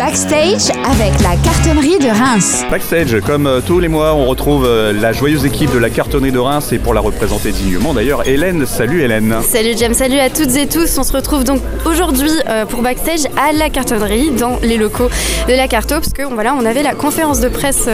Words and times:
Backstage 0.00 0.74
avec 0.82 1.12
la 1.20 1.36
cartonnerie 1.44 1.98
de 1.98 2.08
Reims. 2.08 2.64
Backstage, 2.70 3.20
comme 3.20 3.46
euh, 3.46 3.60
tous 3.60 3.80
les 3.80 3.88
mois, 3.88 4.14
on 4.14 4.24
retrouve 4.24 4.64
euh, 4.64 4.94
la 4.94 5.12
joyeuse 5.12 5.44
équipe 5.44 5.70
de 5.74 5.76
la 5.76 5.90
cartonnerie 5.90 6.32
de 6.32 6.38
Reims 6.38 6.72
et 6.72 6.78
pour 6.78 6.94
la 6.94 7.02
représenter 7.02 7.52
dignement 7.52 7.92
d'ailleurs, 7.92 8.26
Hélène. 8.26 8.64
Salut 8.64 9.02
Hélène. 9.02 9.36
Salut 9.46 9.74
James, 9.76 9.92
salut 9.92 10.18
à 10.18 10.30
toutes 10.30 10.56
et 10.56 10.66
tous. 10.66 10.96
On 10.96 11.02
se 11.02 11.12
retrouve 11.12 11.44
donc 11.44 11.60
aujourd'hui 11.84 12.30
euh, 12.48 12.64
pour 12.64 12.80
Backstage 12.80 13.26
à 13.36 13.52
la 13.52 13.68
cartonnerie 13.68 14.30
dans 14.30 14.58
les 14.62 14.78
locaux 14.78 15.10
de 15.46 15.52
la 15.52 15.68
Carto 15.68 15.96
parce 15.96 16.14
que 16.14 16.22
voilà, 16.22 16.54
on 16.58 16.64
avait 16.64 16.82
la 16.82 16.94
conférence 16.94 17.40
de 17.40 17.50
presse 17.50 17.86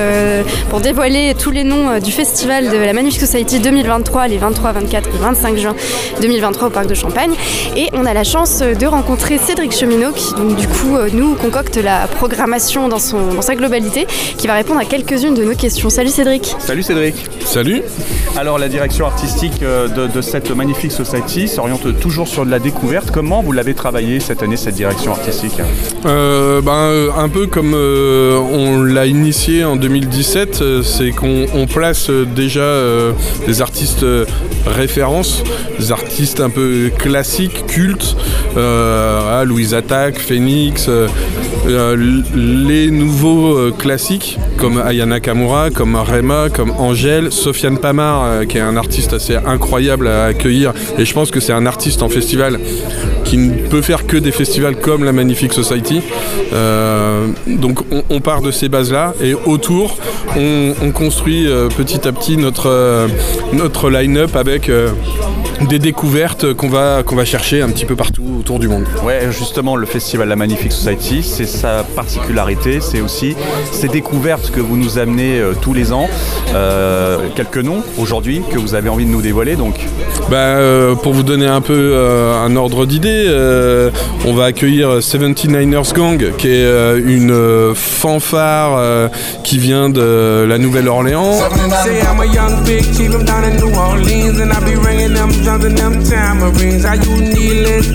pour 0.70 0.80
dévoiler 0.80 1.34
tous 1.36 1.50
les 1.50 1.64
noms 1.64 1.98
du 1.98 2.12
festival 2.12 2.70
de 2.70 2.76
la 2.76 2.92
Magnifique 2.92 3.20
Society 3.20 3.58
2023 3.58 4.28
les 4.28 4.38
23, 4.38 4.72
24 4.72 5.08
et 5.08 5.18
25 5.18 5.56
juin 5.56 5.74
2023 6.20 6.68
au 6.68 6.70
parc 6.70 6.86
de 6.86 6.94
Champagne 6.94 7.32
et 7.76 7.88
on 7.94 8.06
a 8.06 8.14
la 8.14 8.24
chance 8.24 8.60
de 8.60 8.86
rencontrer 8.86 9.38
Cédric 9.38 9.72
Cheminot 9.72 10.12
qui 10.12 10.34
donc 10.34 10.54
du 10.54 10.68
coup 10.68 10.96
nous 11.12 11.34
concocte 11.34 11.76
la 11.76 11.95
programmation 12.06 12.88
dans, 12.88 12.98
son, 12.98 13.34
dans 13.34 13.42
sa 13.42 13.54
globalité 13.54 14.06
qui 14.36 14.46
va 14.46 14.54
répondre 14.54 14.80
à 14.80 14.84
quelques-unes 14.84 15.34
de 15.34 15.44
nos 15.44 15.54
questions. 15.54 15.90
Salut 15.90 16.10
Cédric. 16.10 16.54
Salut 16.58 16.82
Cédric. 16.82 17.14
Salut. 17.44 17.82
Alors 18.36 18.58
la 18.58 18.68
direction 18.68 19.06
artistique 19.06 19.62
euh, 19.62 19.88
de, 19.88 20.06
de 20.06 20.20
cette 20.20 20.50
magnifique 20.50 20.92
society 20.92 21.48
s'oriente 21.48 21.98
toujours 22.00 22.28
sur 22.28 22.44
de 22.44 22.50
la 22.50 22.58
découverte. 22.58 23.10
Comment 23.10 23.42
vous 23.42 23.52
l'avez 23.52 23.74
travaillé 23.74 24.20
cette 24.20 24.42
année 24.42 24.56
cette 24.56 24.74
direction 24.74 25.12
artistique? 25.12 25.60
Euh, 26.04 26.60
ben, 26.60 26.72
euh, 26.72 27.10
un 27.16 27.28
peu 27.28 27.46
comme 27.46 27.72
euh, 27.74 28.38
on 28.38 28.82
l'a 28.82 29.06
initié 29.06 29.64
en 29.64 29.76
2017, 29.76 30.60
euh, 30.60 30.82
c'est 30.82 31.10
qu'on 31.10 31.46
on 31.54 31.66
place 31.66 32.10
déjà 32.10 32.60
euh, 32.60 33.12
des 33.46 33.62
artistes 33.62 34.04
références, 34.66 35.42
des 35.78 35.92
artistes 35.92 36.40
un 36.40 36.50
peu 36.50 36.90
classiques, 36.98 37.66
cultes, 37.66 38.16
euh, 38.56 39.44
Louise 39.44 39.74
Attaque, 39.74 40.18
Phoenix, 40.18 40.88
euh, 41.86 42.22
les 42.34 42.90
nouveaux 42.90 43.56
euh, 43.56 43.70
classiques 43.70 44.38
comme 44.56 44.80
Ayana 44.80 45.20
Kamura, 45.20 45.70
comme 45.70 45.94
Rema, 45.96 46.48
comme 46.50 46.70
Angèle, 46.70 47.30
Sofiane 47.30 47.78
Pamar, 47.78 48.24
euh, 48.24 48.44
qui 48.44 48.58
est 48.58 48.62
un 48.62 48.76
artiste 48.76 49.12
assez 49.12 49.36
incroyable 49.36 50.08
à 50.08 50.24
accueillir, 50.24 50.72
et 50.98 51.04
je 51.04 51.12
pense 51.14 51.30
que 51.30 51.40
c'est 51.40 51.52
un 51.52 51.66
artiste 51.66 52.02
en 52.02 52.08
festival 52.08 52.58
qui 53.24 53.36
ne 53.36 53.54
peut 53.68 53.82
faire 53.82 54.06
que 54.06 54.16
des 54.16 54.32
festivals 54.32 54.76
comme 54.76 55.04
la 55.04 55.12
Magnifique 55.12 55.52
Society. 55.52 56.00
Donc 57.46 57.80
on, 58.08 58.20
part 58.20 58.40
de 58.40 58.50
ces 58.50 58.68
bases-là 58.68 59.14
et 59.22 59.34
autour, 59.34 59.98
on, 60.36 60.74
on 60.80 60.90
construit 60.90 61.48
petit 61.76 62.06
à 62.06 62.12
petit 62.12 62.36
notre, 62.36 63.08
line-up 63.90 64.36
avec 64.36 64.70
des 65.62 65.78
découvertes 65.78 66.52
qu'on 66.54 66.68
va, 66.68 67.02
qu'on 67.04 67.16
va 67.16 67.24
chercher 67.24 67.62
un 67.62 67.68
petit 67.68 67.84
peu 67.86 67.96
partout 67.96 68.22
autour 68.40 68.58
du 68.58 68.68
monde. 68.68 68.84
Ouais, 69.04 69.28
justement, 69.30 69.76
le 69.76 69.86
festival 69.86 70.28
La 70.28 70.36
Magnifique 70.36 70.72
Society, 70.72 71.22
c'est 71.22 71.46
sa 71.46 71.82
particularité, 71.82 72.80
c'est 72.80 73.00
aussi 73.00 73.34
ces 73.72 73.88
découvertes 73.88 74.50
que 74.50 74.60
vous 74.60 74.76
nous 74.76 74.98
amenez 74.98 75.38
euh, 75.40 75.52
tous 75.60 75.72
les 75.74 75.92
ans. 75.92 76.08
Euh, 76.54 77.18
quelques 77.34 77.58
noms 77.58 77.82
aujourd'hui 77.98 78.42
que 78.52 78.58
vous 78.58 78.74
avez 78.74 78.88
envie 78.88 79.06
de 79.06 79.10
nous 79.10 79.22
dévoiler, 79.22 79.56
donc 79.56 79.74
Bah, 80.30 80.36
euh, 80.36 80.94
pour 80.94 81.12
vous 81.14 81.22
donner 81.22 81.46
un 81.46 81.60
peu 81.60 81.74
euh, 81.94 82.34
un 82.44 82.54
ordre 82.56 82.86
d'idée, 82.86 83.24
euh, 83.28 83.90
on 84.26 84.34
va 84.34 84.44
accueillir 84.46 84.98
79ers 84.98 85.94
Gang, 85.94 86.32
qui 86.36 86.48
est 86.48 86.64
euh, 86.64 87.00
une 87.04 87.30
euh, 87.30 87.74
fanfare 87.74 88.76
euh, 88.78 89.08
qui 89.42 89.58
vient 89.58 89.88
de 89.88 90.44
la 90.48 90.58
Nouvelle-Orléans. 90.58 91.32
Them 95.46 96.02
tamarines. 96.02 96.84
I 96.84 96.94
use 96.96 97.20
needless 97.20 97.86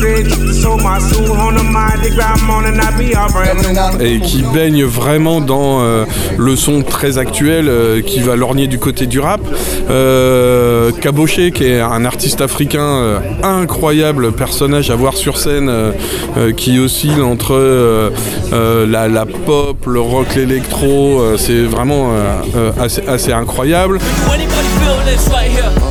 my 0.81 0.99
soul 0.99 1.31
on 1.37 1.55
the 1.55 1.63
mind, 1.63 2.01
they 2.01 2.09
grab 2.09 2.37
on 2.49 2.65
and 2.65 2.79
I 2.79 2.91
be 2.97 4.01
et 4.01 4.19
qui 4.21 4.41
baigne 4.53 4.85
vraiment 4.85 5.41
dans 5.41 5.81
euh, 5.81 6.05
le 6.37 6.55
son 6.55 6.81
très 6.81 7.17
actuel 7.17 7.67
euh, 7.67 8.01
qui 8.01 8.21
va 8.21 8.37
lorgner 8.37 8.67
du 8.67 8.79
côté 8.79 9.05
du 9.05 9.19
rap. 9.19 9.41
Euh, 9.89 10.91
Caboché, 11.01 11.51
qui 11.51 11.65
est 11.65 11.81
un 11.81 12.05
artiste 12.05 12.39
africain 12.39 12.79
euh, 12.79 13.19
incroyable, 13.43 14.31
personnage 14.31 14.89
à 14.89 14.95
voir 14.95 15.15
sur 15.15 15.37
scène, 15.37 15.67
euh, 15.67 15.91
euh, 16.37 16.53
qui 16.53 16.79
oscille 16.79 17.21
entre 17.21 17.53
euh, 17.53 18.09
euh, 18.53 18.87
la, 18.87 19.09
la 19.09 19.25
pop, 19.25 19.85
le 19.87 19.99
rock, 19.99 20.35
l'électro. 20.35 21.19
euh, 21.19 21.37
c'est 21.37 21.63
vraiment 21.63 22.11
euh, 22.11 22.33
euh, 22.55 22.71
assez, 22.81 23.03
assez 23.07 23.33
incroyable. 23.33 23.97
Do 23.99 24.33
anybody 24.33 24.67
feel 24.79 25.03
this 25.05 25.27
right 25.29 25.51
here? 25.51 25.90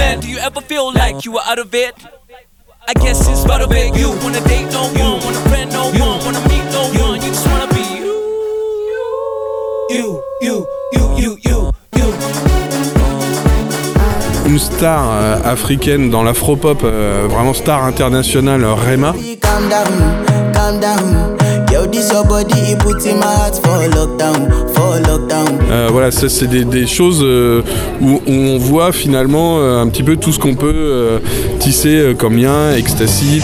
Man, 0.00 0.18
do 0.20 0.28
you 0.28 0.38
ever 0.38 0.62
feel 0.62 0.86
like 0.94 1.26
you 1.26 1.32
were 1.32 1.44
out 1.50 1.58
of 1.58 1.74
it? 1.74 1.94
I 2.88 2.94
guess 3.02 3.18
it's 3.28 3.44
about 3.44 3.60
a 3.60 3.68
bit 3.68 3.94
you 4.02 4.08
wanna 4.22 4.40
date 4.48 4.68
no 4.72 4.84
one, 5.04 5.18
wanna 5.24 5.42
friend 5.50 5.68
no 5.78 5.84
one, 6.04 6.18
wanna 6.24 6.42
meet 6.50 6.66
no 6.76 6.82
one. 7.02 7.20
You 7.24 7.28
just 7.28 7.46
wanna 7.46 7.68
be 7.76 7.84
you, 8.06 8.16
you, 9.96 10.06
you, 10.46 10.56
you, 10.94 11.04
you, 11.22 11.30
you, 11.48 11.58
you. 11.98 12.08
Une 14.46 14.58
star 14.58 15.02
euh, 15.12 15.36
africaine 15.44 16.08
dans 16.08 16.22
l'afropop, 16.22 16.82
euh, 16.82 17.28
vraiment 17.28 17.52
star 17.52 17.84
internationale, 17.84 18.64
Rema. 18.64 19.12
Calm 19.42 19.68
down, 19.68 20.52
calm 20.54 20.80
down. 20.80 21.09
Euh, 25.70 25.88
voilà, 25.92 26.10
ça 26.10 26.28
c'est 26.28 26.48
des, 26.48 26.86
choses 26.86 27.20
euh, 27.22 27.62
où, 28.00 28.20
on 28.26 28.58
voit 28.58 28.92
finalement 28.92 29.58
euh, 29.58 29.80
un 29.80 29.88
petit 29.88 30.02
peu 30.02 30.16
tout 30.16 30.32
ce 30.32 30.38
qu'on 30.38 30.54
peut 30.54 31.20
tisser 31.60 32.14
comme 32.18 32.36
lien, 32.36 32.74
ecstasy. 32.74 33.40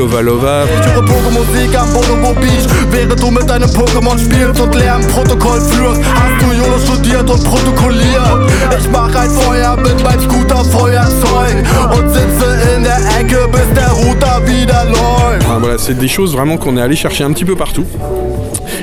Lova 0.00 0.20
Lova, 0.22 0.64
Ich 0.64 0.86
höre 0.86 1.02
Pokémon-Musik 1.04 1.76
am 1.78 1.92
Bonobo 1.92 2.32
Beach 2.40 2.66
Während 2.90 3.22
du 3.22 3.30
mit 3.30 3.50
deinem 3.50 3.68
Pokémon 3.68 4.18
spielst 4.18 4.58
und 4.58 4.74
Lernprotokoll 4.74 5.60
führst 5.60 6.00
Hast 6.14 6.40
du 6.40 6.52
YOLO 6.56 6.78
studiert 6.78 7.28
und 7.28 7.44
protokolliert 7.44 8.50
Ich 8.78 8.88
mach 8.90 9.14
ein 9.14 9.28
Feuer 9.28 9.76
mit 9.76 10.02
meinem 10.02 10.22
Scooter 10.22 10.64
Feuerzeug 10.64 11.54
Und 11.94 12.08
sitze 12.14 12.46
in 12.74 12.82
der 12.84 12.98
Ecke, 13.20 13.46
bis 13.52 13.74
der 13.74 13.90
Router 13.90 14.40
wieder 14.46 14.86
läuft 14.86 15.44
Enfin, 15.44 15.58
voilà, 15.58 15.76
c'est 15.76 15.98
des 15.98 16.08
choses 16.08 16.32
vraiment 16.32 16.56
qu'on 16.56 16.78
est 16.78 16.82
allé 16.82 16.96
chercher 16.96 17.24
un 17.24 17.32
petit 17.32 17.44
peu 17.44 17.54
partout. 17.56 17.84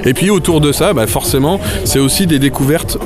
Et 0.05 0.13
puis 0.13 0.29
autour 0.29 0.61
de 0.61 0.71
ça, 0.71 0.93
bah, 0.93 1.07
forcément, 1.07 1.59
c'est 1.85 1.99
aussi 1.99 2.27
des 2.27 2.37
découvertes 2.39 2.97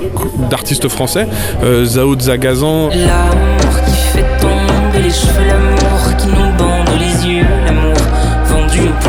d'artistes 0.49 0.89
français. 0.89 1.27
Euh, 1.63 1.85
Zao 1.85 2.19
Zagazan, 2.19 2.89
L'amour 2.89 3.81
qui 3.85 4.17
fait 4.17 4.25
tomber 4.41 5.03
les 5.03 5.09
cheveux, 5.11 5.70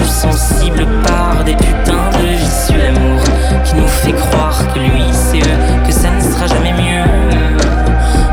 plus 0.03 0.11
sensibles 0.11 0.87
par 1.07 1.45
des 1.45 1.55
putains 1.55 2.11
de 2.19 2.27
vicieux, 2.37 2.79
l'amour 2.83 3.23
qui 3.65 3.75
nous 3.77 3.87
fait 3.87 4.13
croire 4.13 4.59
que 4.75 4.79
lui 4.81 5.03
c'est 5.13 5.39
eux, 5.39 5.87
que 5.87 5.93
ça 5.93 6.11
ne 6.11 6.21
sera 6.21 6.47
jamais 6.49 6.73
mieux. 6.73 7.05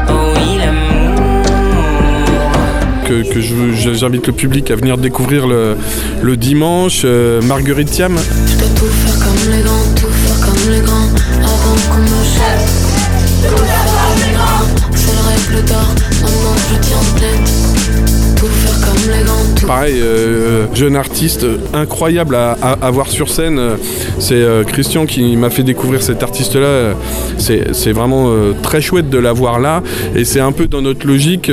Oh 0.09 0.33
oui, 0.35 0.57
l'amour. 0.57 1.45
que, 3.07 3.33
que 3.33 3.41
je 3.41 3.53
veux- 3.55 3.73
je- 3.75 3.93
j'invite 3.93 4.27
le 4.27 4.33
public 4.33 4.71
à 4.71 4.75
venir 4.75 4.97
découvrir 4.97 5.47
le, 5.47 5.77
le 6.21 6.37
dimanche. 6.37 7.01
Euh, 7.05 7.41
Marguerite 7.43 7.91
Thiam, 7.91 8.17
Je 8.47 8.55
dois 8.57 8.67
tout 8.75 8.85
faire 8.85 9.19
comme 9.19 9.51
les 9.51 9.61
grands, 9.61 9.93
tout 9.95 10.07
faire 10.11 10.39
comme 10.45 10.71
les 10.71 10.79
grands, 10.81 11.09
avant 11.43 11.77
qu'on 11.89 12.01
me 12.01 12.23
jette. 12.35 12.69
Tout 13.43 13.63
faire 13.63 13.85
comme 13.85 14.19
les 14.27 14.33
grands, 14.35 14.65
c'est 14.95 15.11
le 15.13 15.23
règle 15.29 15.65
d'or, 15.67 15.89
maintenant 16.21 16.55
je 16.69 16.75
tiens 16.87 17.05
pareil, 19.69 20.01
euh, 20.01 20.65
jeune 20.73 20.95
artiste 20.95 21.43
euh, 21.43 21.59
incroyable 21.75 22.35
à, 22.35 22.89
voir 22.89 23.07
sur 23.07 23.29
scène. 23.29 23.59
Euh, 23.59 23.75
C'est 24.17 24.33
euh, 24.33 24.63
Christian 24.63 25.05
qui 25.05 25.37
m'a 25.37 25.51
fait 25.51 25.61
découvrir 25.61 26.01
cet 26.01 26.23
artiste-là. 26.23 26.65
Euh, 26.65 26.93
C'est 27.37 27.91
vraiment 27.91 28.29
euh, 28.29 28.53
très 28.63 28.81
chouette 28.81 29.11
de 29.11 29.19
l'avoir 29.19 29.59
là. 29.59 29.83
Et 30.15 30.25
c'est 30.25 30.39
un 30.39 30.51
peu 30.53 30.65
dans 30.65 30.81
notre 30.81 31.05
logique. 31.05 31.51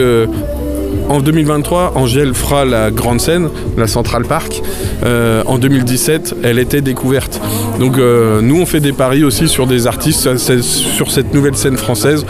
Euh, 1.09 1.09
en 1.13 1.21
2023, 1.21 1.93
Angèle 1.97 2.35
fera 2.35 2.65
la 2.65 2.91
grande 2.91 3.21
scène, 3.21 3.49
la 3.77 3.87
Central 3.87 4.25
Park. 4.25 4.63
Euh, 5.05 5.43
en 5.47 5.59
2017, 5.59 6.37
elle 6.43 6.59
était 6.59 6.81
découverte. 6.81 7.41
Donc 7.79 7.99
euh, 7.99 8.41
nous, 8.41 8.61
on 8.61 8.67
fait 8.67 8.81
des 8.81 8.93
paris 8.93 9.25
aussi 9.25 9.49
sur 9.49 9.67
des 9.67 9.87
artistes, 9.87 10.37
c'est 10.37 10.63
sur 10.63 11.11
cette 11.11 11.33
nouvelle 11.35 11.57
scène 11.57 11.77
française 11.77 12.25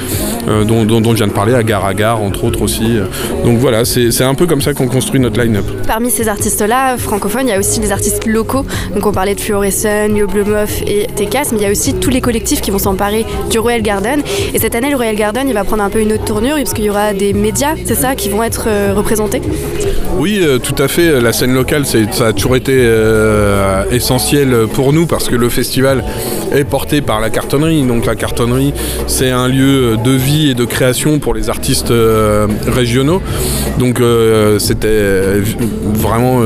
euh, 0.49 0.65
dont, 0.65 0.85
dont- 0.85 1.03
je 1.13 1.17
viens 1.19 1.27
de 1.29 1.33
parler, 1.33 1.55
Agar 1.55 1.85
Agar, 1.87 2.21
entre 2.23 2.45
autres 2.45 2.63
aussi. 2.63 2.99
Donc 3.45 3.59
voilà, 3.59 3.85
c'est 3.85 4.23
un 4.25 4.35
peu 4.35 4.47
comme 4.47 4.61
ça 4.61 4.75
qu'on 4.75 4.89
construit 4.89 5.21
notre 5.21 5.41
line-up. 5.41 5.65
Parmi 5.87 6.11
ces 6.11 6.29
artistes-là, 6.29 6.97
francophones, 6.99 7.47
il 7.47 7.51
y 7.51 7.53
a 7.53 7.59
aussi 7.59 7.81
des 7.81 7.93
artistes 7.93 8.27
locaux. 8.27 8.65
Donc 8.95 9.07
on 9.07 9.13
parlait 9.13 9.35
de 9.35 9.41
Fluorescent, 9.41 10.09
Yo 10.15 10.27
Bleu 10.27 10.45
Moff 10.45 10.83
et 10.87 11.07
Tekas, 11.15 11.49
mais 11.53 11.59
il 11.59 11.63
y 11.63 11.67
a 11.67 11.71
aussi 11.71 11.95
tous 11.95 12.11
les 12.11 12.21
collectifs 12.21 12.61
qui 12.61 12.71
vont 12.71 12.79
s'emparer 12.79 13.25
du 13.51 13.59
Royal 13.59 13.83
Garden. 13.83 14.21
Et 14.53 14.59
cette 14.59 14.75
année, 14.75 14.91
le 14.91 14.97
Royal 14.97 15.15
Garden, 15.17 15.47
il 15.49 15.55
va 15.55 15.65
prendre 15.65 15.83
un 15.83 15.91
peu 15.91 16.01
une 16.01 16.13
autre 16.13 16.25
tournure, 16.25 16.57
parce 16.57 16.75
qu'il 16.75 16.85
y 16.85 16.91
aura 16.91 17.13
des 17.15 17.33
médias, 17.33 17.75
c'est 17.85 17.95
ça, 17.95 18.15
qui 18.15 18.29
vont 18.29 18.43
être 18.43 18.56
euh, 18.67 18.93
représentés 18.95 19.41
Oui, 20.19 20.41
euh, 20.43 20.59
tout 20.59 20.81
à 20.83 20.89
fait. 20.89 21.21
La 21.21 21.33
scène 21.33 21.55
locale, 21.55 21.85
ça 21.87 22.27
a 22.27 22.33
toujours 22.33 22.57
été 22.57 22.73
euh, 22.75 23.85
essentiel 23.91 24.67
pour 24.73 24.93
nous 24.93 25.07
parce 25.07 25.29
que 25.29 25.37
le 25.37 25.49
festival 25.49 26.05
est 26.53 26.65
porté 26.65 27.01
par 27.01 27.21
la 27.21 27.31
cartonnerie. 27.31 27.83
Donc 27.83 28.07
la 28.07 28.15
cartonnerie, 28.15 28.73
c'est 29.07 29.31
un 29.31 29.49
lieu 29.49 29.97
de 29.97 30.11
vie 30.11 30.51
et 30.51 30.55
de 30.55 30.65
création 30.65 31.19
pour 31.19 31.35
les 31.35 31.51
artistes 31.51 31.93
régionaux. 32.67 33.21
Donc 33.79 34.01
c'était 34.59 35.41
vraiment 35.95 36.41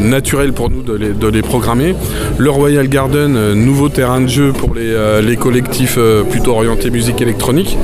naturel 0.00 0.52
pour 0.52 0.70
nous 0.70 0.82
de 0.82 1.28
les, 1.28 1.42
programmer. 1.42 1.94
Le 2.38 2.50
Royal 2.50 2.88
Garden, 2.88 3.54
nouveau 3.54 3.88
terrain 3.88 4.20
de 4.20 4.28
jeu 4.28 4.52
pour 4.52 4.74
les, 4.74 5.36
collectifs 5.36 5.98
plutôt 6.30 6.52
orientés 6.52 6.90
musique 6.90 7.20
électronique. 7.20 7.76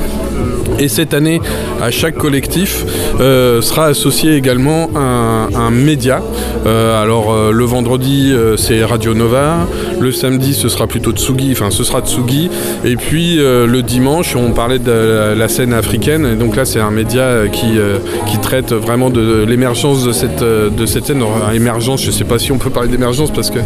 Et 0.79 0.89
cette 0.89 1.15
année, 1.15 1.41
à 1.81 1.91
chaque 1.91 2.17
collectif 2.17 2.85
euh, 3.21 3.63
sera 3.63 3.87
associé 3.87 4.37
également 4.37 4.91
un, 4.97 5.71
média. 5.71 6.21
Euh, 6.67 7.01
alors 7.01 7.33
euh, 7.33 7.51
le 7.53 7.65
vendredi, 7.65 8.35
c'est 8.57 8.85
Radio 8.85 9.15
Nova. 9.15 9.67
Le 10.01 10.13
samedi, 10.13 10.55
ce 10.55 10.69
sera 10.69 10.87
plutôt 10.87 11.13
Tsugi. 11.13 11.53
Enfin, 11.53 11.71
ce 11.71 11.85
sera 11.85 12.01
Tsugi. 12.01 12.51
Et 12.85 12.97
puis 12.97 13.37
le 13.37 13.81
dimanche, 13.83 14.35
on 14.37 14.53
parlait 14.53 14.79
de 14.79 15.35
la, 15.37 15.49
scène 15.49 15.73
africaine. 15.73 16.27
Et 16.27 16.37
donc 16.37 16.57
là, 16.57 16.65
c'est 16.65 16.81
un 16.81 16.91
média 16.91 17.47
qui, 17.53 17.79
qui 18.27 18.39
traite 18.39 18.73
vraiment 18.73 19.11
de 19.11 19.45
l'émergence 19.47 20.05
de 20.05 20.13
cette, 20.13 20.43
de 20.43 20.87
cette 20.87 21.07
scène. 21.07 21.19
Alors, 21.19 21.51
émergence, 21.55 22.03
je 22.03 22.09
ne 22.09 22.13
sais 22.13 22.25
pas 22.25 22.39
si 22.39 22.53
on 22.53 22.59
peut 22.59 22.71
parler 22.71 22.89
d'émergence 22.89 23.31
parce 23.31 23.51
que 23.51 23.59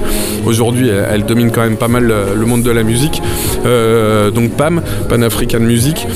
aujourd'hui, 0.45 0.89
elle, 0.89 1.07
elle 1.13 1.25
domine 1.25 1.51
quand 1.51 1.63
même 1.63 1.77
pas 1.77 1.89
mal 1.89 2.05
le, 2.05 2.35
le 2.39 2.47
monde 2.47 2.63
de 2.63 2.71
la 2.71 2.83
musique. 2.83 3.23
Donc 4.35 4.51
PAM, 4.53 4.83
Pan 5.09 5.23
African 5.23 5.61
Music. 5.61 6.07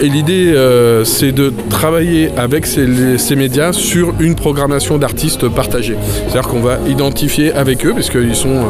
Et 0.00 0.08
l'idée, 0.08 0.52
euh, 0.54 1.04
c'est 1.04 1.32
de 1.32 1.52
travailler 1.70 2.30
avec 2.36 2.66
ces, 2.66 2.86
médias 3.36 3.72
sur 3.72 4.14
une 4.20 4.34
programmation 4.34 4.98
d'artistes 4.98 5.48
partagés. 5.48 5.96
C'est-à-dire 6.28 6.48
qu'on 6.48 6.60
va 6.60 6.78
identifier 6.88 7.52
avec 7.52 7.86
eux, 7.86 7.92
puisqu'ils 7.94 8.34
sont 8.34 8.48
euh, 8.48 8.62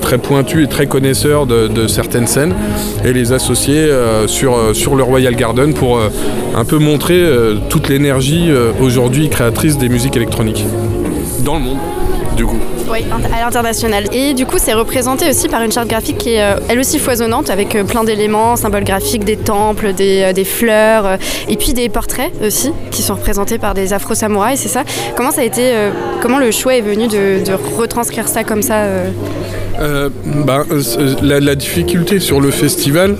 très 0.00 0.18
pointus 0.18 0.64
et 0.64 0.68
très 0.68 0.86
connaisseurs 0.86 1.46
de, 1.46 1.86
certaines 1.86 2.26
scènes, 2.26 2.54
et 3.04 3.12
les 3.12 3.32
associer 3.32 3.78
euh, 3.78 4.28
sur, 4.28 4.74
sur 4.74 4.94
le 4.94 5.02
Royal 5.02 5.34
Garden 5.34 5.74
pour 5.74 6.00
un 6.54 6.64
peu 6.64 6.78
montrer 6.78 7.20
toute 7.68 7.88
l'énergie 7.88 8.50
aujourd'hui 8.80 9.28
créatrice 9.28 9.78
des 9.78 9.88
musiques 9.88 10.16
électroniques. 10.16 10.64
Dans 11.44 11.54
le 11.54 11.60
monde, 11.60 11.78
du 12.36 12.44
coup. 12.44 12.58
Oui, 12.90 13.04
à 13.34 13.44
l'international. 13.44 14.04
Et 14.12 14.34
du 14.34 14.46
coup, 14.46 14.56
c'est 14.58 14.72
représenté 14.72 15.28
aussi 15.28 15.48
par 15.48 15.62
une 15.62 15.72
charte 15.72 15.88
graphique 15.88 16.18
qui 16.18 16.30
est 16.30 16.42
euh, 16.42 16.56
elle 16.68 16.78
aussi 16.78 16.98
foisonnante, 16.98 17.50
avec 17.50 17.74
euh, 17.74 17.84
plein 17.84 18.04
d'éléments, 18.04 18.56
symboles 18.56 18.84
graphiques, 18.84 19.24
des 19.24 19.36
temples, 19.36 19.92
des, 19.92 20.22
euh, 20.22 20.32
des 20.32 20.44
fleurs, 20.44 21.18
et 21.48 21.56
puis 21.56 21.72
des 21.72 21.88
portraits 21.88 22.32
aussi, 22.44 22.72
qui 22.90 23.02
sont 23.02 23.14
représentés 23.14 23.58
par 23.58 23.74
des 23.74 23.92
afro-samouraïs, 23.92 24.60
c'est 24.60 24.68
ça? 24.68 24.82
Comment 25.16 25.30
ça 25.30 25.42
a 25.42 25.44
été, 25.44 25.72
comment 26.20 26.38
le 26.38 26.50
choix 26.50 26.74
est 26.76 26.80
venu 26.80 27.06
de, 27.06 27.44
de 27.44 27.76
retranscrire 27.76 28.28
ça 28.28 28.44
comme 28.44 28.62
ça 28.62 28.74
euh? 28.74 29.10
Ben, 29.80 30.64
la, 31.22 31.40
la 31.40 31.54
difficulté 31.54 32.20
sur 32.20 32.40
le 32.40 32.50
festival, 32.50 33.16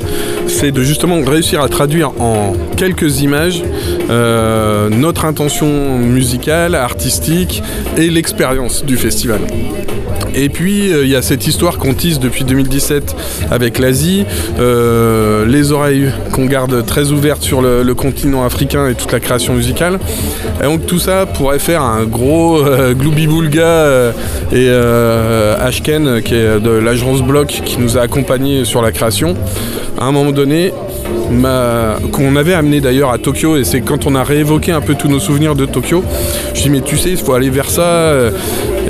c'est 0.47 0.73
de 0.73 0.83
justement 0.83 1.19
réussir 1.25 1.63
à 1.63 1.69
traduire 1.69 2.11
en 2.21 2.53
quelques 2.77 3.23
images 3.23 3.63
euh, 4.11 4.91
notre 4.91 5.25
intention 5.25 5.97
musicale, 5.99 6.75
artistique 6.75 7.63
et 7.97 8.11
l'expérience 8.11 8.85
du 8.85 8.97
festival. 8.97 9.10
Et 10.35 10.49
puis 10.49 10.93
euh, 10.93 11.05
il 11.05 11.11
y 11.11 11.17
a 11.17 11.23
cette 11.23 11.47
histoire 11.47 11.79
qu'on 11.79 11.95
tisse 11.95 12.21
depuis 12.21 12.45
2017 12.45 13.17
avec 13.51 13.79
l'Asie, 13.79 14.25
euh, 14.59 15.45
les 15.47 15.73
oreilles 15.73 16.11
qu'on 16.33 16.47
garde 16.47 16.85
très 16.87 17.11
ouvertes 17.11 17.43
sur 17.43 17.63
le, 17.63 17.91
continent 17.95 18.45
africain 18.45 18.89
et 18.89 18.95
toute 18.95 19.13
la 19.13 19.21
création 19.21 19.55
musicale. 19.55 19.99
Et 20.61 20.65
donc 20.65 20.87
tout 20.87 20.99
ça 20.99 21.27
pourrait 21.27 21.59
faire 21.59 21.83
un 21.83 22.05
gros 22.05 22.59
euh, 22.59 22.95
Gloubi-Boulga 22.95 23.63
euh, 23.63 24.13
et 24.53 24.71
Ashken 25.61 26.23
qui 26.23 26.35
est 26.35 26.61
de 26.61 26.71
l'agence 26.71 27.23
Bloc 27.23 27.63
qui 27.65 27.79
nous 27.79 27.99
a 27.99 28.03
accompagnés 28.03 28.65
sur 28.65 28.81
la 28.81 28.93
création. 28.93 29.35
À 29.99 30.05
un 30.05 30.13
moment 30.13 30.31
donné, 30.31 30.73
qu'on 32.13 32.37
avait 32.37 32.55
amené 32.55 32.81
d'ailleurs 32.81 33.11
à 33.11 33.19
Tokyo 33.19 33.57
et 33.57 33.65
c'est 33.65 33.81
quand 33.81 34.07
on 34.07 34.15
a 34.15 34.23
réévoqué 34.23 34.73
un 34.73 34.81
peu 34.81 34.95
tous 34.95 35.09
nos 35.09 35.21
souvenirs 35.21 35.55
de 35.55 35.67
Tokyo, 35.67 36.03
je 36.55 36.63
dis 36.63 36.71
mais 36.71 36.81
tu 36.81 36.97
sais 36.97 37.11
il 37.11 37.17
faut 37.17 37.35
aller 37.35 37.51
vers 37.51 37.69
ça 37.69 38.15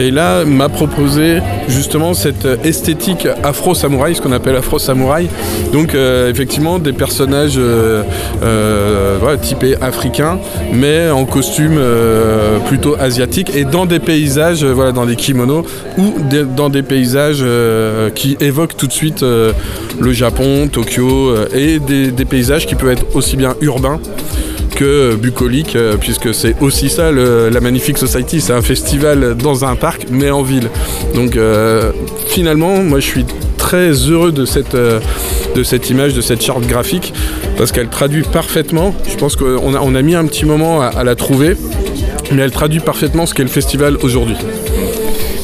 et 0.00 0.10
là 0.10 0.44
m'a 0.44 0.68
proposé 0.68 1.38
justement 1.68 2.14
cette 2.14 2.46
esthétique 2.64 3.28
afro-samouraï, 3.42 4.14
ce 4.14 4.22
qu'on 4.22 4.32
appelle 4.32 4.56
afro-samouraï, 4.56 5.28
donc 5.72 5.94
euh, 5.94 6.30
effectivement 6.30 6.78
des 6.78 6.92
personnages 6.92 7.56
euh, 7.58 8.02
euh, 8.42 9.36
typés 9.36 9.76
africains 9.80 10.38
mais 10.72 11.10
en 11.10 11.24
costume 11.24 11.78
plutôt 12.66 12.96
asiatique 12.98 13.52
et 13.54 13.64
dans 13.64 13.86
des 13.86 13.98
paysages, 13.98 14.64
voilà, 14.64 14.92
dans 14.92 15.06
des 15.06 15.16
kimonos 15.16 15.64
ou 15.98 16.14
dans 16.56 16.70
des 16.70 16.82
paysages 16.82 17.44
qui 18.14 18.36
évoquent 18.40 18.76
tout 18.76 18.86
de 18.86 18.92
suite 18.92 19.22
le 19.22 20.12
Japon, 20.12 20.68
Tokyo 20.68 21.34
et 21.52 21.78
des 21.78 22.24
paysages 22.24 22.66
qui 22.66 22.74
peuvent 22.74 22.92
être 22.92 23.06
aussi 23.14 23.36
bien 23.36 23.54
urbains 23.60 24.00
que 24.70 25.14
bucoliques, 25.14 25.76
euh, 25.76 25.96
puisque 25.98 26.34
c'est 26.34 26.54
aussi 26.60 26.88
ça 26.88 27.10
la 27.12 27.60
Magnifique 27.60 27.98
Society, 27.98 28.40
c'est 28.40 28.52
un 28.52 28.62
festival 28.62 29.34
dans 29.34 29.64
un 29.64 29.76
parc 29.76 30.06
mais 30.10 30.30
en 30.30 30.42
ville. 30.42 30.70
Donc 31.14 31.36
euh, 31.36 31.92
finalement, 32.26 32.82
moi 32.82 33.00
je 33.00 33.06
suis 33.06 33.26
très 33.56 33.92
heureux 33.92 34.32
de 34.32 34.44
cette, 34.44 34.74
euh, 34.74 35.00
de 35.54 35.62
cette 35.62 35.90
image, 35.90 36.14
de 36.14 36.20
cette 36.20 36.42
charte 36.42 36.66
graphique, 36.66 37.12
parce 37.56 37.72
qu'elle 37.72 37.88
traduit 37.88 38.22
parfaitement, 38.22 38.94
je 39.08 39.16
pense 39.16 39.36
qu'on 39.36 39.94
a, 39.94 40.02
mis 40.02 40.14
un 40.14 40.24
petit 40.26 40.44
moment 40.44 40.80
à 40.80 41.04
la 41.04 41.14
trouver, 41.14 41.56
mais 42.32 42.42
elle 42.42 42.50
traduit 42.50 42.80
parfaitement 42.80 43.26
ce 43.26 43.34
qu'est 43.34 43.42
le 43.42 43.48
festival 43.48 43.96
aujourd'hui. 44.02 44.36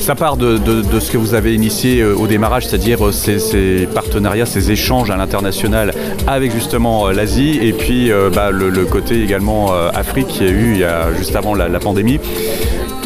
Ça 0.07 0.15
part 0.15 0.37
de, 0.37 1.01
ce 1.01 1.11
que 1.11 1.19
vous 1.19 1.35
avez 1.35 1.53
initié 1.53 2.01
euh, 2.01 2.15
au 2.15 2.29
démarrage, 2.29 2.69
c'est-à-dire 2.69 3.09
euh, 3.09 3.11
ces, 3.11 3.89
partenariats, 3.93 4.47
ces 4.47 4.71
échanges 4.71 5.11
à 5.11 5.17
l'international 5.17 5.93
avec 6.29 6.53
justement 6.53 7.09
euh, 7.09 7.13
l'Asie 7.13 7.59
et 7.61 7.73
puis 7.73 8.13
bah, 8.33 8.53
le, 8.53 8.85
côté 8.85 9.21
également 9.21 9.73
Afrique 9.73 10.29
qu'il 10.29 10.47
y 10.47 10.85
a 10.85 11.11
eu 11.11 11.17
juste 11.19 11.35
avant 11.35 11.57
la 11.57 11.81
pandémie. 11.81 12.21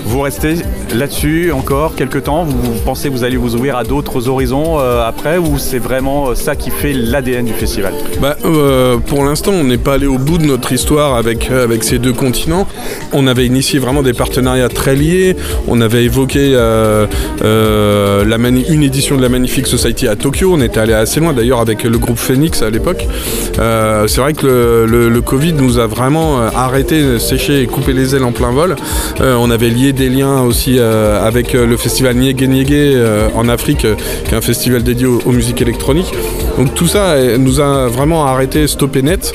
Vous 0.04 0.20
restez 0.20 0.56
là-dessus 0.94 1.52
encore 1.52 1.94
quelques 1.94 2.24
temps? 2.24 2.44
Vous, 2.44 2.72
pensez 2.84 3.08
que 3.08 3.14
vous 3.14 3.24
allez 3.24 3.36
vous 3.36 3.54
ouvrir 3.54 3.76
à 3.76 3.84
d'autres 3.84 4.28
horizons 4.28 4.78
euh, 4.78 5.06
après 5.06 5.38
ou 5.38 5.58
c'est 5.58 5.78
vraiment 5.78 6.30
euh, 6.30 6.34
ça 6.34 6.56
qui 6.56 6.70
fait 6.70 6.92
l'ADN 6.92 7.44
du 7.44 7.52
festival? 7.52 7.92
Bah, 8.20 8.36
euh, 8.44 8.96
pour 8.98 9.24
l'instant, 9.24 9.52
on 9.52 9.64
n'est 9.64 9.78
pas 9.78 9.94
allé 9.94 10.06
au 10.06 10.18
bout 10.18 10.38
de 10.38 10.44
notre 10.46 10.72
histoire 10.72 11.14
avec, 11.14 11.50
avec 11.50 11.84
ces 11.84 11.98
deux 11.98 12.12
continents. 12.12 12.66
On 13.12 13.26
avait 13.26 13.46
initié 13.46 13.78
vraiment 13.78 14.02
des 14.02 14.12
partenariats 14.12 14.68
très 14.68 14.94
liés. 14.94 15.36
On 15.68 15.80
avait 15.80 16.04
évoqué 16.04 16.52
la 16.52 17.06
une 18.70 18.82
édition 18.82 19.16
de 19.16 19.22
la 19.22 19.28
Magnifique 19.28 19.66
Society 19.66 20.08
à 20.08 20.16
Tokyo. 20.16 20.52
On 20.54 20.60
était 20.60 20.80
allé 20.80 20.92
assez 20.92 21.20
loin 21.20 21.32
d'ailleurs 21.32 21.60
avec 21.60 21.84
le 21.84 21.98
groupe 21.98 22.18
Phoenix 22.18 22.62
à 22.62 22.70
l'époque. 22.70 23.06
C'est 23.54 24.20
vrai 24.20 24.32
que 24.32 24.46
le, 24.46 25.08
le- 25.08 25.20
Covid 25.20 25.52
nous 25.52 25.78
a 25.78 25.86
vraiment 25.86 26.40
arrêté, 26.40 27.18
séché 27.18 27.62
et 27.62 27.66
coupé 27.66 27.92
les 27.92 28.16
ailes 28.16 28.24
en 28.24 28.32
plein 28.32 28.50
vol. 28.50 28.74
On 29.20 29.50
avait 29.50 29.68
lié 29.68 29.92
des 29.92 30.08
liens 30.08 30.40
aussi 30.42 30.79
euh, 30.80 31.26
avec 31.26 31.54
euh, 31.54 31.66
le 31.66 31.76
festival 31.76 32.16
Niégué 32.16 32.48
Niégué 32.48 32.92
euh, 32.94 33.28
en 33.34 33.48
Afrique, 33.48 33.86
qui 34.24 34.34
est 34.34 34.36
un 34.36 34.40
festival 34.40 34.82
dédié 34.82 35.06
aux, 35.06 35.30
musiques 35.30 35.62
électroniques. 35.62 36.12
Donc 36.58 36.74
tout 36.74 36.88
ça 36.88 37.16
nous 37.38 37.60
a 37.60 37.88
vraiment 37.88 38.26
arrêté, 38.26 38.66
stoppé 38.66 39.02
net. 39.02 39.32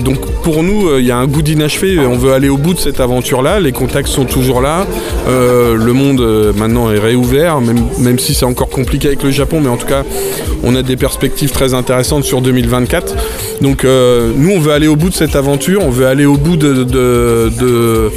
Donc 0.00 0.20
pour 0.42 0.62
nous, 0.62 0.96
il 0.98 1.04
y 1.04 1.10
a 1.10 1.16
un 1.16 1.26
goût 1.26 1.42
d'inachevé. 1.42 1.98
On 1.98 2.16
veut 2.16 2.32
aller 2.32 2.48
au 2.48 2.56
bout 2.56 2.72
de 2.72 2.78
cette 2.78 3.00
aventure-là. 3.00 3.60
Les 3.60 3.72
contacts 3.72 4.08
sont 4.08 4.24
toujours 4.24 4.60
là. 4.62 4.86
Le 5.26 5.92
monde 5.92 6.54
maintenant 6.56 6.90
est 6.90 6.98
réouvert, 6.98 7.60
même, 7.60 7.84
même 7.98 8.18
si 8.18 8.32
c'est 8.32 8.46
encore 8.46 8.70
compliqué 8.70 9.08
avec 9.08 9.22
le 9.22 9.30
Japon, 9.30 9.60
mais 9.60 9.68
en 9.68 9.76
tout 9.76 9.86
cas, 9.86 10.04
on 10.62 10.74
a 10.74 10.82
des 10.82 10.96
perspectives 10.96 11.50
très 11.50 11.74
intéressantes 11.74 12.24
sur 12.24 12.40
2024. 12.40 13.14
Donc 13.60 13.84
euh, 13.84 14.32
nous, 14.36 14.50
on 14.50 14.60
veut 14.60 14.72
aller 14.72 14.88
au 14.88 14.96
bout 14.96 15.10
de 15.10 15.14
cette 15.14 15.36
aventure. 15.36 15.82
On 15.84 15.90
veut 15.90 16.06
aller 16.06 16.24
au 16.24 16.36
bout 16.36 16.56
de, 16.56 18.10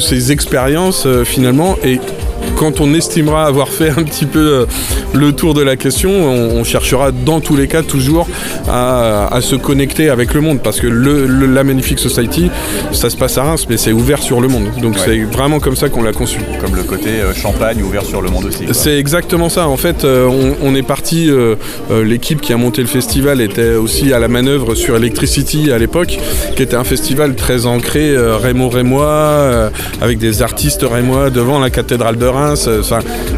ces 0.00 0.32
expériences 0.32 1.06
euh, 1.06 1.24
finalement. 1.24 1.76
Et 1.84 1.98
quand 2.56 2.80
on 2.80 2.94
estimera 2.94 3.44
avoir 3.46 3.68
fait 3.68 3.90
un 3.90 4.02
petit 4.02 4.26
peu 4.26 4.38
euh, 4.38 4.66
le 5.14 5.32
tour 5.32 5.54
de 5.54 5.62
la 5.62 5.76
question, 5.76 6.10
on, 6.10 6.58
on 6.60 6.64
cherchera 6.64 7.10
dans 7.12 7.40
tous 7.40 7.56
les 7.56 7.68
cas 7.68 7.82
toujours 7.82 8.26
à, 8.68 9.28
à 9.34 9.40
se 9.40 9.56
connecter 9.56 10.08
avec 10.10 10.34
le 10.34 10.40
monde 10.40 10.60
parce 10.62 10.80
que 10.80 10.86
le, 10.86 11.26
le- 11.26 11.46
la 11.46 11.64
Magnifique 11.64 11.98
Society, 11.98 12.50
ça 12.92 13.10
se 13.10 13.16
passe 13.16 13.38
à 13.38 13.44
Reims, 13.44 13.66
mais 13.68 13.76
c'est 13.76 13.92
ouvert 13.92 14.22
sur 14.22 14.40
le 14.40 14.48
monde. 14.48 14.64
Donc 14.80 14.94
Ouais. 14.94 15.00
c'est 15.04 15.18
vraiment 15.36 15.60
comme 15.60 15.76
ça 15.76 15.88
qu'on 15.88 16.02
l'a 16.02 16.12
conçu. 16.12 16.38
Comme 16.60 16.74
le 16.76 16.82
côté 16.82 17.08
euh, 17.20 17.34
champagne 17.34 17.82
ouvert 17.82 18.04
sur 18.04 18.22
le 18.22 18.30
monde 18.30 18.46
aussi. 18.46 18.64
C'est 18.72 18.98
exactement 18.98 19.48
ça. 19.48 19.68
En 19.68 19.76
fait, 19.76 20.04
euh, 20.04 20.26
on, 20.26 20.56
on 20.62 20.74
est 20.74 20.82
parti. 20.82 21.28
euh, 21.30 21.54
L'équipe 22.04 22.40
qui 22.40 22.52
a 22.52 22.56
monté 22.56 22.82
le 22.82 22.88
festival 22.88 23.40
était 23.40 23.74
aussi 23.74 24.12
à 24.12 24.18
la 24.18 24.28
manœuvre 24.28 24.74
sur 24.74 24.96
Electricity 24.96 25.70
à 25.72 25.78
l'époque, 25.78 26.18
qui 26.54 26.62
était 26.62 26.76
un 26.76 26.84
festival 26.84 27.34
très 27.34 27.66
ancré 27.66 28.10
euh, 28.10 28.36
rémo-rémois, 28.36 29.06
euh, 29.06 29.70
avec 30.00 30.18
des 30.18 30.42
artistes 30.42 30.84
rémois 30.88 31.30
devant 31.30 31.58
la 31.58 31.70
cathédrale 31.70 32.16
de 32.16 32.25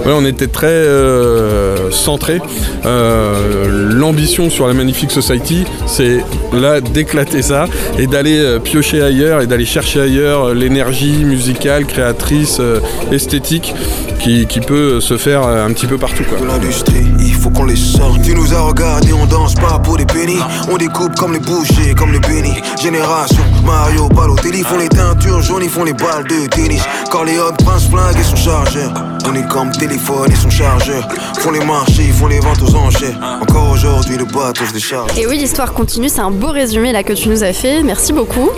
Ouais, 0.05 0.13
on 0.15 0.25
était 0.25 0.47
très 0.47 0.67
euh, 0.67 1.91
centré. 1.91 2.41
Euh, 2.87 3.67
L'ambition 3.93 4.51
sur 4.51 4.67
la 4.67 4.75
Magnifique 4.75 5.11
Society, 5.11 5.65
c'est 5.87 6.19
là 6.53 6.81
d'éclater 6.81 7.43
ça 7.43 7.67
et 7.99 8.07
d'aller 8.07 8.39
euh, 8.39 8.59
piocher 8.59 9.03
ailleurs 9.03 9.41
et 9.41 9.47
d'aller 9.47 9.67
chercher 9.67 10.01
ailleurs 10.01 10.49
euh, 10.49 10.55
l'énergie 10.55 11.25
musicale, 11.25 11.87
créatrice, 11.87 12.59
euh, 12.61 12.81
esthétique 13.13 13.75
qui, 14.21 14.61
peut 14.67 15.01
se 15.01 15.17
faire 15.17 15.47
euh, 15.47 15.65
un 15.65 15.73
petit 15.73 15.87
peu 15.87 15.97
partout. 15.99 16.25
Faut 17.49 17.61
qu'on 17.61 17.65
les 17.65 17.77
sorte. 17.77 18.23
Tu 18.23 18.35
nous 18.35 18.55
as 18.55 18.61
regardé, 18.61 19.13
on 19.13 19.27
danse 19.27 19.55
pas 19.55 19.79
pour 19.79 19.97
des 19.97 20.07
pennies. 20.07 20.41
On 20.71 20.77
découpe 20.77 21.15
comme 21.17 21.33
les 21.33 21.39
bouchers, 21.39 21.95
comme 21.97 22.13
les 22.13 22.21
bénis. 22.21 22.61
Génération 22.81 23.43
Mario 23.65 24.09
Balotelli 24.09 24.63
font 24.63 24.79
les 24.79 24.89
teintures 24.89 25.43
jaunes, 25.43 25.63
ils 25.63 25.71
font 25.71 25.85
les 25.85 25.93
balles 25.93 26.25
de 26.25 26.47
tennis. 26.47 26.83
Corleone, 27.11 27.55
Prince 27.65 27.89
Flingue 27.89 28.19
et 28.19 28.25
son 28.25 28.37
chargeur. 28.37 28.93
On 29.27 29.35
est 29.35 29.47
comme 29.49 29.71
téléphone 29.71 30.31
et 30.31 30.37
son 30.37 30.51
chargeur. 30.51 31.09
Font 31.39 31.51
les 31.51 31.65
marchés, 31.65 32.05
ils 32.07 32.13
font 32.13 32.27
les 32.27 32.41
ventes 32.41 32.63
aux 32.63 32.75
enchères. 32.75 33.19
Encore 33.43 33.71
aujourd'hui, 33.71 34.17
le 34.17 34.25
bateau 34.25 34.65
se 34.67 34.73
décharge. 34.73 35.17
Et 35.19 35.27
oui, 35.27 35.39
l'histoire 35.39 35.73
continue, 35.73 36.09
c'est 36.09 36.21
un 36.21 36.31
beau 36.31 36.51
résumé 36.51 36.93
là 36.93 37.03
que 37.03 37.13
tu 37.13 37.29
nous 37.29 37.43
as 37.45 37.53
fait. 37.53 37.83
Merci 37.83 38.13
beaucoup. 38.13 38.51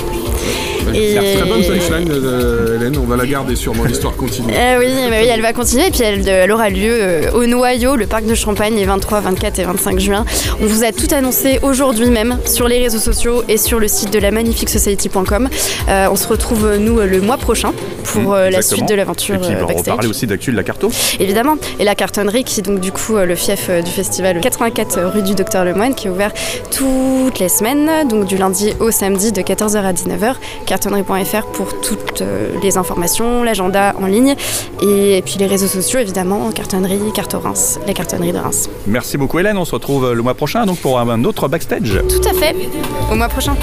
Et- 0.95 1.15
Très 1.37 1.49
bonne 1.49 1.63
punchline, 1.65 2.09
euh, 2.11 2.77
Hélène. 2.77 2.97
On 2.99 3.07
va 3.07 3.17
la 3.17 3.27
garder 3.27 3.57
sûrement. 3.57 3.85
L'histoire 3.85 4.15
continue. 4.17 4.53
Eh 4.53 4.79
oui, 4.79 4.87
bah 5.09 5.17
oui, 5.23 5.29
elle 5.31 5.43
va 5.43 5.53
continuer 5.53 5.87
et 5.87 5.91
puis 5.91 6.03
elle, 6.03 6.27
elle 6.29 6.51
aura 6.53 6.71
lieu 6.71 6.91
euh, 6.93 7.31
au 7.33 7.47
Noyau, 7.47 7.97
le 7.97 8.07
parc 8.07 8.25
de 8.25 8.35
Champagne, 8.35 8.75
les 8.75 8.85
23, 8.85 9.21
24 9.21 9.59
et 9.59 9.65
25 9.65 9.99
juin. 10.01 10.25
On 10.61 10.67
vous 10.67 10.85
a 10.85 10.93
tout 10.93 11.09
annoncé 11.15 11.59
aujourd'hui 11.63 12.07
même 12.07 12.39
sur 12.47 12.69
les 12.69 12.79
réseaux 12.79 12.99
sociaux 12.99 13.43
et 13.49 13.57
sur 13.57 13.79
le 13.79 13.89
site 13.89 14.13
de 14.13 14.19
la 14.19 14.31
magnifiquesociety.com. 14.31 15.49
Euh, 15.89 16.09
on 16.11 16.17
se 16.17 16.27
retrouve 16.29 16.67
euh, 16.67 16.79
nous 16.79 16.99
euh, 17.01 17.07
le 17.07 17.21
mois 17.21 17.37
prochain 17.37 17.73
pour 18.05 18.35
euh, 18.35 18.51
la 18.51 18.63
suite 18.63 18.89
de 18.89 18.95
l'aventure 18.95 19.37
Et 19.37 19.39
puis, 19.39 19.49
euh, 19.55 19.63
on 19.63 19.67
va 19.67 19.75
reparler 19.75 20.09
aussi 20.09 20.27
d'actu 20.27 20.51
de 20.53 20.57
la 20.57 20.63
carto. 20.63 20.91
Évidemment. 21.19 21.57
Et 21.79 21.85
la 21.85 21.95
cartonnerie 21.95 22.45
qui 22.45 22.61
est 22.61 22.63
donc 22.63 22.81
du 22.81 22.93
coup 22.93 23.17
euh, 23.17 23.25
le 23.25 23.35
fief 23.35 23.67
euh, 23.69 23.83
du 23.83 23.91
festival 23.91 24.41
84 24.41 25.01
rue 25.13 25.23
du 25.23 25.35
Docteur 25.35 25.65
Lemoine 25.65 25.95
qui 25.95 26.07
est 26.07 26.11
ouvert 26.11 26.33
toutes 26.77 27.39
les 27.39 27.49
semaines, 27.49 28.09
donc 28.09 28.25
du 28.27 28.37
lundi 28.37 28.73
au 28.81 28.91
samedi 28.91 29.33
de 29.33 29.41
14h 29.43 29.77
à 29.79 29.93
19h. 29.93 30.35
Cartonnerie.fr 30.81 31.47
pour 31.53 31.79
toutes 31.83 32.23
euh, 32.23 32.59
les 32.63 32.79
informations, 32.79 33.43
l'agenda 33.43 33.95
en 34.01 34.07
ligne 34.07 34.35
et, 34.81 35.23
puis 35.23 35.35
les 35.39 35.47
réseaux 35.47 35.67
sociaux 35.67 35.99
évidemment, 35.99 36.51
cartonnerie, 36.53 37.13
Carto 37.15 37.39
Reims, 37.39 37.79
les 37.87 37.93
cartonneries 37.93 38.33
de 38.33 38.39
Reims. 38.39 38.71
Merci 38.87 39.19
beaucoup 39.19 39.39
Hélène, 39.39 39.59
on 39.59 39.67
se 39.67 39.75
retrouve 39.75 40.13
le 40.15 40.23
mois 40.23 40.35
prochain 40.35 40.65
donc 40.65 40.79
pour 40.79 40.99
un 40.99 41.25
autre 41.25 41.49
backstage. 41.49 42.01
Tout 42.09 42.27
à 42.27 42.33
fait. 42.33 42.57
Au 43.13 43.15
mois 43.15 43.29
prochain. 43.29 43.55